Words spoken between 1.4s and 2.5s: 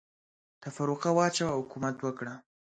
حکومت وکړه.